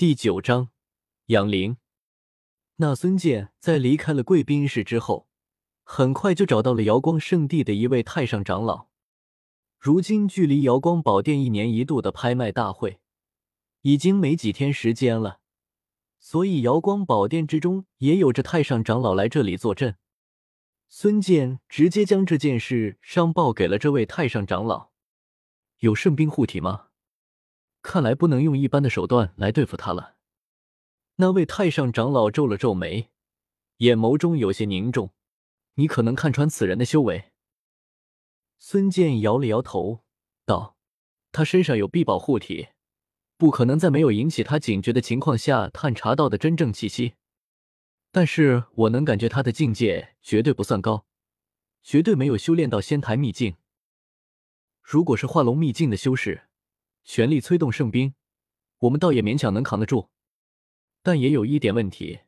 [0.00, 0.70] 第九章，
[1.26, 1.76] 养灵。
[2.76, 5.28] 那孙健在离开了贵宾室之后，
[5.82, 8.86] 很快就找到了瑶光圣地的一位太上长老。
[9.78, 12.98] 如今距离瑶光宝殿一年一度的拍卖大会
[13.82, 15.40] 已经没几天时间了，
[16.18, 19.96] 所以瑶光宝殿之中也有着太上长老来这里坐镇。
[20.88, 24.92] 孙健直接将这件事上报给了这位太上长老。
[25.80, 26.86] 有圣兵护体吗？
[27.82, 30.16] 看来不能用一般的手段来对付他了。
[31.16, 33.10] 那位太上长老皱了皱眉，
[33.78, 35.12] 眼眸中有些凝重。
[35.74, 37.32] 你可能看穿此人的修为。
[38.58, 40.04] 孙健摇了摇头，
[40.44, 40.76] 道
[41.32, 42.68] ：“他身上有臂宝护体，
[43.38, 47.14] 不可能在没有引起他警觉的情况下探查到的真正气息。
[48.12, 51.06] 但是我能感觉他的境界绝对不算高，
[51.82, 53.56] 绝对没有修炼到仙台秘境。
[54.82, 56.42] 如果是化龙秘境的修士。”
[57.12, 58.14] 全力催动圣兵，
[58.78, 60.10] 我们倒也勉强能扛得住，
[61.02, 62.20] 但也有一点问题，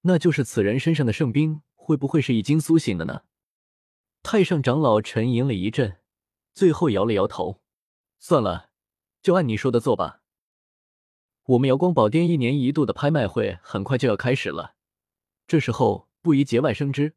[0.00, 3.22] 那就是此人身上的圣兵会不会是已经苏醒的呢？
[4.24, 6.00] 太上长老沉吟了一阵，
[6.52, 7.62] 最后摇了摇头
[8.18, 8.70] ：“算了，
[9.22, 10.22] 就按你说的做吧。
[11.44, 14.74] 我们瑶光宝殿一年一度的拍卖会很快就要开始了，
[15.46, 17.14] 这时候不宜节外生枝。”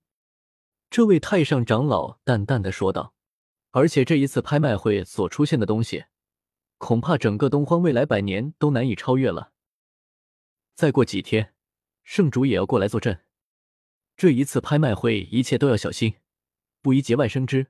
[0.91, 3.15] 这位太上长老淡淡的说道
[3.73, 6.05] ：“而且这一次拍卖会所出现的东西。”
[6.79, 9.51] 恐怕整个东荒未来百年都难以超越了。
[10.75, 11.53] 再过几天，
[12.03, 13.25] 圣主也要过来坐镇。
[14.15, 16.15] 这一次拍卖会，一切都要小心，
[16.81, 17.67] 不宜节外生枝。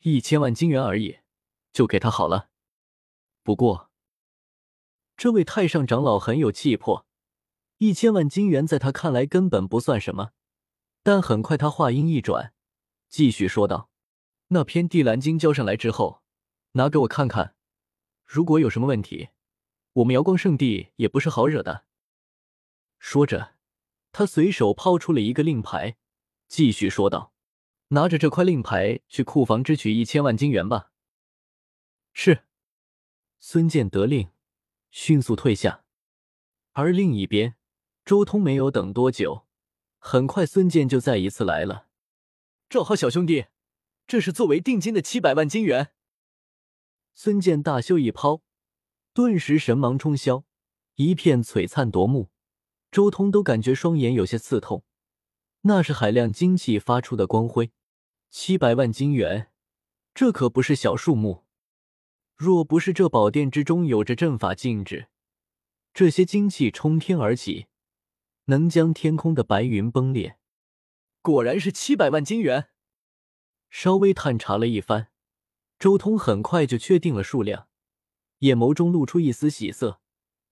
[0.00, 1.18] 一千万金元而已，
[1.72, 2.48] 就给他好了。
[3.42, 3.90] 不过，
[5.16, 7.06] 这位太上长老很有气魄，
[7.78, 10.32] 一千万金元在他看来根本不算什么。
[11.02, 12.54] 但很快，他话音一转，
[13.08, 13.90] 继续说道
[14.48, 16.22] ：“那篇地蓝经交上来之后，
[16.72, 17.54] 拿给我看看。”
[18.26, 19.28] 如果有什么问题，
[19.94, 21.86] 我们瑶光圣地也不是好惹的。
[22.98, 23.54] 说着，
[24.10, 25.96] 他随手抛出了一个令牌，
[26.48, 27.32] 继续说道
[27.88, 30.90] ：“拿着这块令牌去库房支取一千万金元吧。”
[32.12, 32.42] 是。
[33.38, 34.30] 孙健得令，
[34.90, 35.84] 迅速退下。
[36.72, 37.54] 而另一边，
[38.04, 39.46] 周通没有等多久，
[39.98, 41.86] 很快孙健就再一次来了。
[42.68, 43.46] 赵浩小兄弟，
[44.06, 45.92] 这是作为定金的七百万金元。
[47.18, 48.42] 孙健大袖一抛，
[49.14, 50.44] 顿时神芒冲霄，
[50.96, 52.28] 一片璀璨夺目。
[52.90, 54.84] 周通都感觉双眼有些刺痛，
[55.62, 57.72] 那是海量精气发出的光辉。
[58.28, 59.50] 七百万金元，
[60.12, 61.46] 这可不是小数目。
[62.36, 65.08] 若不是这宝殿之中有着阵法禁制，
[65.94, 67.68] 这些精气冲天而起，
[68.44, 70.36] 能将天空的白云崩裂。
[71.22, 72.68] 果然是七百万金元。
[73.70, 75.08] 稍微探查了一番。
[75.78, 77.68] 周通很快就确定了数量，
[78.38, 80.00] 眼眸中露出一丝喜色，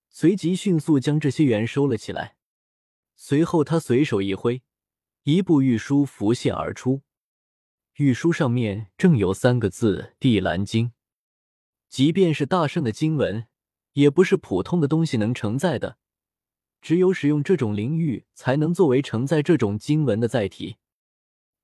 [0.09, 2.37] 随即迅速将这些元收了起来。
[3.15, 4.61] 随后，他随手一挥，
[5.23, 7.01] 一部玉书浮现而出。
[7.95, 10.91] 玉书上面正有三个字“地蓝经”。
[11.89, 13.47] 即便是大圣的经文，
[13.93, 15.97] 也不是普通的东西能承载的，
[16.81, 20.75] 只有使用这种灵玉，才能作为承载这种经文的载体。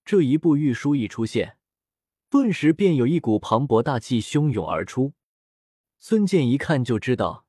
[0.04, 1.58] 这一部玉书一出现。
[2.32, 5.12] 顿时便有一股磅礴大气汹涌而出，
[6.00, 7.46] 孙健一看就知道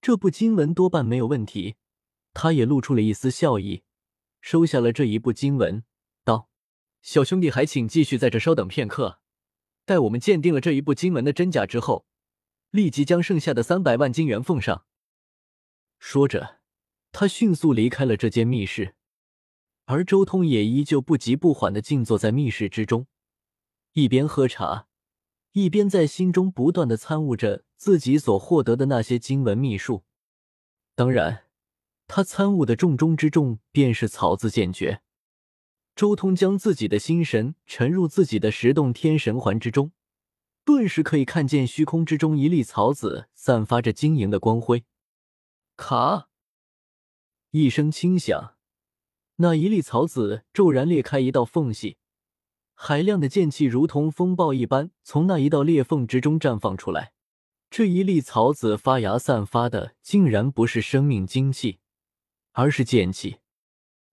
[0.00, 1.74] 这部经文多半没有问题，
[2.32, 3.82] 他也露出了一丝笑意，
[4.40, 5.82] 收下了这一部经文，
[6.22, 6.48] 道
[7.02, 9.18] ：“小兄弟还请继续在这稍等片刻，
[9.84, 12.06] 待我们鉴定了这一部经文的真假之后，
[12.70, 14.84] 立即将剩下的三百万金元奉上。”
[15.98, 16.60] 说着，
[17.10, 18.94] 他迅速离开了这间密室，
[19.86, 23.08] 而周通也依旧不急不缓的静坐在密室之中。
[23.94, 24.88] 一边喝茶，
[25.52, 30.02] 一边在心中不断的参悟着自己所获得的那些经文秘术。
[30.96, 31.44] 当然，
[32.08, 35.02] 他参悟的重中之重便是草字剑诀。
[35.94, 39.92] 周通将自己的心神沉入自己的十洞天神环之中，
[40.64, 44.84] 顿时可以看见虚空之中一粒草籽散发着晶莹的光辉。
[45.76, 46.28] 卡，
[47.52, 48.56] 一声轻响，
[49.36, 51.96] 那一粒草籽骤然裂开一道缝隙。
[52.74, 57.12] 海量的剑气如同风暴一般从那一道裂缝之中绽放出来。
[57.70, 61.80] 这一粒草籽发芽散发的竟然不是生命精气，
[62.52, 63.38] 而是剑气。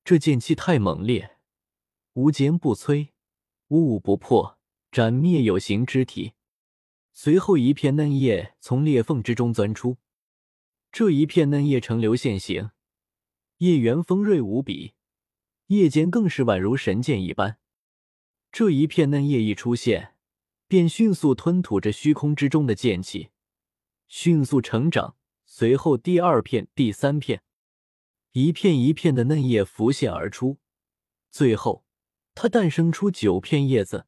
[0.03, 1.37] 这剑气太猛烈，
[2.13, 3.09] 无坚不摧，
[3.67, 4.57] 无物不破，
[4.91, 6.33] 斩灭有形之体。
[7.13, 9.97] 随后，一片嫩叶从裂缝之中钻出。
[10.91, 12.71] 这一片嫩叶呈流线形，
[13.57, 14.93] 叶缘锋锐无比，
[15.67, 17.59] 叶尖更是宛如神剑一般。
[18.51, 20.15] 这一片嫩叶一出现，
[20.67, 23.29] 便迅速吞吐着虚空之中的剑气，
[24.09, 25.15] 迅速成长，
[25.45, 27.43] 随后第二片、第三片，
[28.33, 30.57] 一片一片的嫩叶浮现而出，
[31.29, 31.85] 最后
[32.35, 34.05] 它诞生出九片叶子，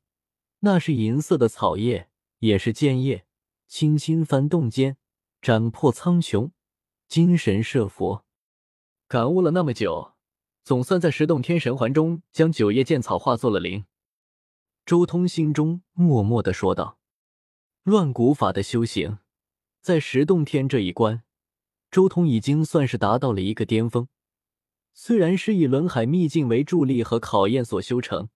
[0.60, 3.26] 那是银色的草叶，也是剑叶，
[3.68, 4.98] 轻轻翻动间，
[5.42, 6.52] 斩破苍穹，
[7.08, 8.26] 精神摄佛。
[9.08, 10.16] 感悟了那么久，
[10.66, 13.86] 总算在十洞天神环中将九叶剑草化作了灵。
[14.86, 16.98] 周通心中默默的说道
[17.84, 19.20] ：“乱古法的修行，
[19.80, 21.24] 在十洞天这一关，
[21.90, 24.10] 周通已经算是达到了一个巅峰。
[24.94, 28.28] 虽然是以轮海秘境为助力和考验所修成，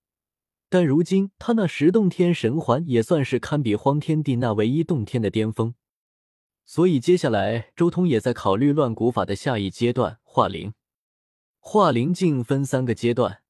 [0.70, 5.76] 但如今他那十洞天神环也算是堪比荒天地那唯一洞天的巅峰。
[6.64, 10.74] 所以接下来，周通也在考虑乱古法的下一阶段化灵。
[11.60, 13.42] 化灵境分三个阶段，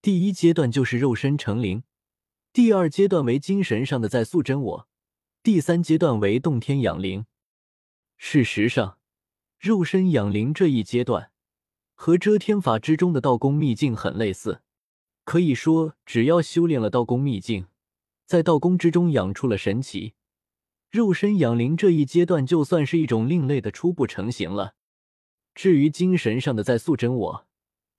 [0.00, 1.82] 第一阶段就是肉身成灵。”
[2.52, 4.88] 第二阶段为精神上的在塑真我，
[5.40, 7.24] 第三阶段为洞天养灵。
[8.16, 8.98] 事实上，
[9.60, 11.30] 肉身养灵这一阶段
[11.94, 14.62] 和遮天法之中的道宫秘境很类似，
[15.24, 17.68] 可以说只要修炼了道宫秘境，
[18.26, 20.14] 在道宫之中养出了神奇，
[20.90, 24.74] 肉身养灵这一阶段就算是一种另类的初步成型了。
[25.54, 27.46] 至于精神上的在塑真我，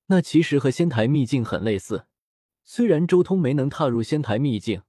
[0.07, 2.07] 那其实和仙台秘境很类似。
[2.73, 4.83] 虽然周通没能踏入仙台秘境，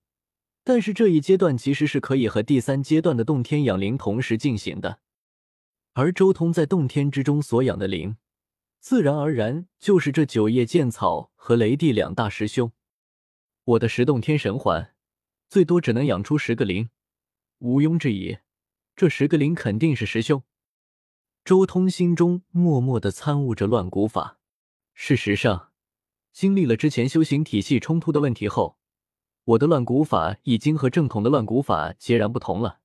[0.62, 5.00] 但是这一阶段其实是可以和第三阶段的洞天养灵同时进行的。
[5.94, 8.18] 而周通在洞天之中所养的灵，
[8.78, 12.70] 自然而然就是这九叶剑草和雷帝两大师兄。
[13.64, 14.94] 我的十洞天神环
[15.48, 16.88] 最多只能养出十个灵，
[17.58, 18.38] 毋庸置疑，
[18.94, 20.44] 这十个灵肯定是师兄。
[21.44, 24.38] 周通心中默默的参悟着乱古法。
[24.94, 25.71] 事实上。
[26.32, 28.78] 经历了之前修行体系冲突的问题后，
[29.44, 32.80] 我的乱古法已经和正统的乱古法截然不同了。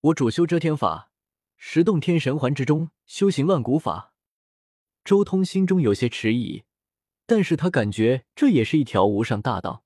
[0.00, 1.12] 我主修遮天法，
[1.56, 4.14] 十洞天神环之中修行乱古法。
[5.04, 6.64] 周通心中有些迟疑，
[7.24, 9.84] 但是他感觉这也是一条无上大道，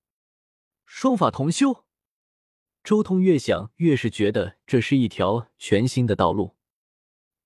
[0.86, 1.84] 双法同修。
[2.82, 6.56] 周通越想越是觉得这是一条全新的道路。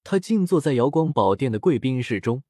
[0.05, 2.45] 他静坐在瑶光宝殿的贵宾室中。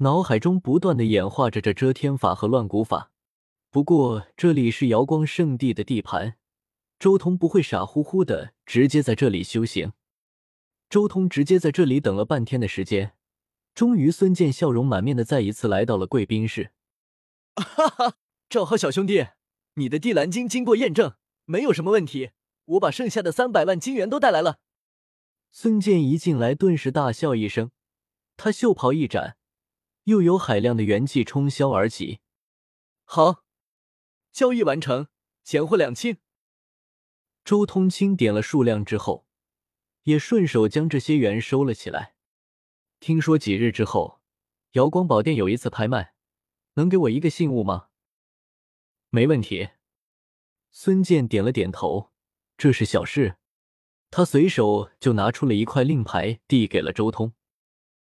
[0.00, 3.10] 脑海中不断的演化着这遮天法和乱古法，
[3.68, 6.36] 不过这里是瑶光圣地的地盘，
[7.00, 9.92] 周通不会傻乎乎的直接在这里修行。
[10.88, 13.14] 周通直接在这里等了半天的时间，
[13.74, 16.70] 终于孙健笑容满面的再一次来到了贵宾室。
[17.56, 18.14] 哈哈，
[18.48, 19.26] 赵浩小兄弟，
[19.74, 21.14] 你的地蓝晶经过验证，
[21.44, 22.30] 没有什么问题，
[22.66, 24.60] 我把剩下的三百万金元都带来了。
[25.50, 27.72] 孙健一进来，顿时大笑一声，
[28.36, 29.37] 他袖袍一展。
[30.08, 32.20] 又有海量的元气冲霄而起，
[33.04, 33.44] 好，
[34.32, 35.08] 交易完成，
[35.44, 36.16] 钱货两清。
[37.44, 39.26] 周通清点了数量之后，
[40.04, 42.14] 也顺手将这些元收了起来。
[43.00, 44.22] 听说几日之后，
[44.72, 46.14] 瑶光宝殿有一次拍卖，
[46.74, 47.88] 能给我一个信物吗？
[49.10, 49.68] 没问题。
[50.70, 52.12] 孙健点了点头，
[52.56, 53.36] 这是小事。
[54.10, 57.34] 他随手就拿出了一块令牌，递给了周通。